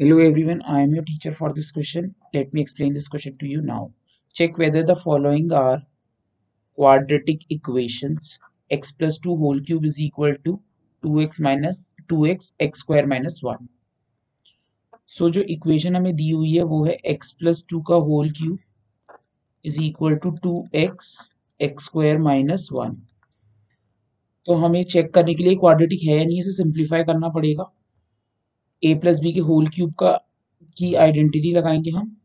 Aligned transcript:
Hello 0.00 0.18
everyone, 0.20 0.62
I 0.62 0.82
am 0.82 0.94
your 0.94 1.02
teacher 1.02 1.32
for 1.32 1.52
this 1.52 1.72
question. 1.72 2.14
Let 2.32 2.54
me 2.54 2.60
explain 2.60 2.94
this 2.94 3.08
question 3.08 3.36
to 3.38 3.46
you 3.48 3.60
now. 3.60 3.90
Check 4.32 4.56
whether 4.56 4.84
the 4.84 4.94
following 4.94 5.50
are 5.50 5.82
quadratic 6.76 7.40
equations. 7.50 8.38
x 8.70 8.92
plus 8.92 9.18
2 9.18 9.34
whole 9.36 9.58
cube 9.60 9.84
is 9.84 9.98
equal 9.98 10.36
to 10.44 10.60
2x 11.02 11.40
minus 11.40 11.80
2x 12.12 12.52
x 12.60 12.78
square 12.78 13.08
minus 13.08 13.42
1. 13.42 13.68
So 15.06 15.30
जो 15.30 15.42
equation 15.56 15.96
हमें 15.96 16.14
दी 16.16 16.30
हुई 16.30 16.52
है 16.52 16.62
वो 16.74 16.84
है 16.84 16.96
x 17.14 17.34
plus 17.40 17.64
2 17.74 17.82
का 17.88 17.98
whole 18.10 18.30
cube 18.30 18.60
is 19.64 19.80
equal 19.86 20.16
to 20.26 20.32
2x 20.46 21.10
x 21.60 21.90
square 21.90 22.20
minus 22.28 22.68
1. 22.84 22.94
तो 24.46 24.54
हमें 24.62 24.82
चेक 24.94 25.12
करने 25.14 25.34
के 25.34 25.44
लिए 25.44 25.56
क्वाड्रेटिक 25.66 26.02
है 26.02 26.24
नहीं 26.24 26.38
इसे 26.38 26.52
सिंप्लीफाई 26.52 27.04
करना 27.10 27.28
पड़ेगा 27.40 27.70
ए 28.82 28.94
प्लस 28.94 29.18
बी 29.20 29.32
के 29.32 29.40
होल 29.40 29.66
क्यूब 29.74 29.92
का 30.00 30.12
की 30.76 30.94
आइडेंटिटी 31.04 31.52
लगाएँगे 31.52 31.90
हम 31.90 32.16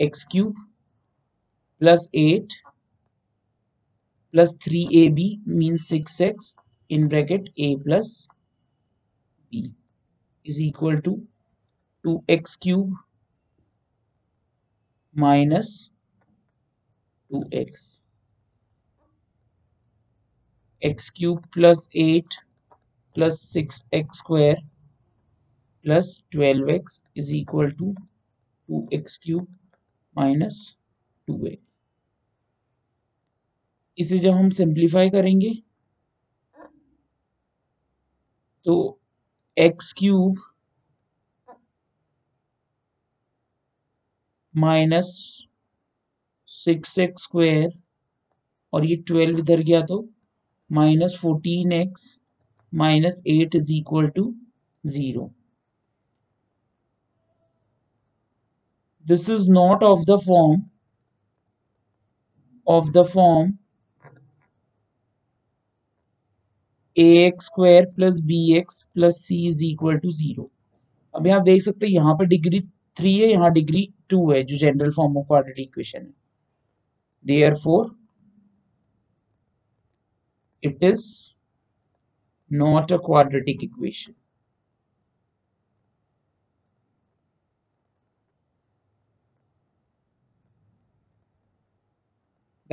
x 0.00 0.24
cube 0.30 0.54
plus 1.80 2.08
eight 2.14 2.52
plus 4.34 4.54
three 4.64 4.86
a 4.94 5.08
b 5.10 5.26
mean 5.48 5.76
six 5.80 6.20
x 6.20 6.54
in 6.90 7.06
bracket 7.08 7.48
a 7.60 7.74
plus 7.84 8.10
b 9.52 9.62
is 10.46 10.62
equal 10.62 10.98
to 11.00 11.14
two 12.04 12.22
x 12.30 12.56
cube 12.62 12.96
minus 15.16 15.72
two 17.30 17.44
x 17.54 17.86
x 20.82 21.10
cube 21.10 21.46
plus 21.54 21.88
eight 21.96 22.34
plus 23.16 23.40
six 23.42 23.84
x 23.94 24.18
square 24.18 24.56
plus 25.84 26.22
twelve 26.32 26.70
x 26.70 27.00
is 27.16 27.34
equal 27.34 27.70
to 27.72 27.92
two 27.92 28.88
x 28.92 29.18
cube 29.24 29.46
minus 30.16 30.64
two 31.28 31.46
x 31.46 31.62
इसे 33.98 34.18
जब 34.18 34.32
हम 34.32 34.48
simplify 34.52 35.10
करेंगे 35.10 35.52
तो 38.64 38.74
x 39.56 39.92
cube 39.92 40.38
minus 44.54 45.08
six 46.48 46.98
x 46.98 47.22
square 47.22 47.72
और 48.72 48.84
ये 48.86 48.96
twelve 49.06 49.38
इधर 49.38 49.60
गया 49.62 49.80
तो 49.86 49.98
minus 50.70 51.18
fourteen 51.20 51.72
x 51.72 52.18
minus 52.72 53.20
eight 53.28 53.54
is 53.54 53.72
equal 53.72 54.08
to 54.10 54.32
zero 54.84 55.30
this 59.05 59.27
is 59.29 59.47
not 59.47 59.83
of 59.83 60.05
the 60.05 60.17
form 60.19 60.69
of 62.67 62.91
the 62.93 63.03
form 63.05 63.57
ax 66.97 67.45
square 67.45 67.85
plus 67.95 68.19
bx 68.21 68.83
plus 68.93 69.21
c 69.21 69.47
is 69.47 69.63
equal 69.63 69.99
to 69.99 70.11
zero 70.13 70.49
अभी 71.13 71.29
आप 71.29 71.41
देख 71.43 71.61
सकते 71.61 71.85
हैं 71.85 71.93
यहाँ 71.93 72.15
पर 72.15 72.25
डिग्री 72.27 72.59
थ्री 72.97 73.17
है 73.17 73.27
यहाँ 73.27 73.51
डिग्री 73.53 73.87
टू 74.09 74.29
है 74.31 74.43
जो 74.43 74.57
general 74.57 74.91
form 74.93 75.17
of 75.17 75.25
quadratic 75.27 75.67
equation 75.67 75.99
है 75.99 76.13
there 77.25 77.55
four 77.63 77.95
it 80.63 80.81
is 80.81 81.31
not 82.51 82.91
a 82.91 82.99
quadratic 82.99 83.63
equation 83.63 84.13